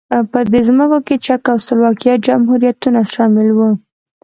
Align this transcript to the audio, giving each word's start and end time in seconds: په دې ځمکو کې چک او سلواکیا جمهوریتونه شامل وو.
په 0.31 0.39
دې 0.51 0.61
ځمکو 0.67 0.97
کې 1.07 1.15
چک 1.25 1.41
او 1.51 1.57
سلواکیا 1.67 2.13
جمهوریتونه 2.27 2.99
شامل 3.13 3.47
وو. 3.57 3.69